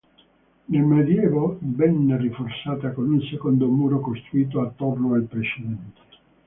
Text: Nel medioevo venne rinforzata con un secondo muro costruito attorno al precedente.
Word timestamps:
Nel 0.65 0.81
medioevo 0.81 1.59
venne 1.61 2.17
rinforzata 2.17 2.91
con 2.91 3.07
un 3.11 3.21
secondo 3.21 3.67
muro 3.67 3.99
costruito 3.99 4.59
attorno 4.61 5.13
al 5.13 5.25
precedente. 5.25 6.01